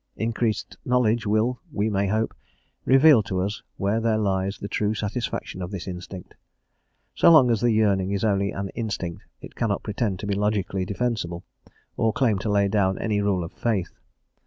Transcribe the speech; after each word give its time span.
Increased 0.17 0.77
knowledge 0.83 1.27
will, 1.27 1.59
we 1.71 1.87
may 1.87 2.07
hope, 2.07 2.33
reveal 2.85 3.21
to 3.21 3.41
us* 3.41 3.61
where 3.77 3.99
there 3.99 4.17
lies 4.17 4.57
the 4.57 4.67
true 4.67 4.95
satisfaction 4.95 5.61
of 5.61 5.69
this 5.69 5.87
instinct: 5.87 6.33
so 7.13 7.29
long 7.29 7.51
as 7.51 7.61
the 7.61 7.69
yearning 7.69 8.09
is 8.09 8.23
only 8.23 8.49
an 8.49 8.69
"instinct" 8.69 9.21
it 9.41 9.53
cannot 9.53 9.83
pretend 9.83 10.17
to 10.17 10.25
be 10.25 10.33
logically 10.33 10.85
defensible, 10.85 11.43
or 11.97 12.13
claim 12.13 12.39
to 12.39 12.49
lay 12.49 12.67
down 12.67 12.97
any 12.97 13.21
rule 13.21 13.43
of 13.43 13.51
faith. 13.53 13.99